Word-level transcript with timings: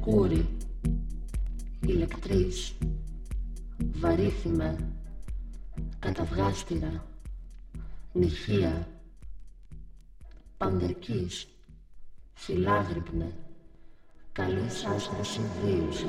Κούρι, 0.00 0.56
ηλεκτρής, 1.86 2.74
βαρύθιμα, 3.94 4.76
καταβγάστηρα, 5.98 7.04
νυχεία, 8.12 8.88
πανδεκής, 10.56 11.48
φιλάγρυπνε, 12.34 13.32
καλούς 14.32 14.84
άστρες 14.84 15.36
ιδίουσαν. 15.36 16.08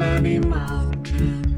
Many 0.00 0.38
Mountains. 0.38 1.49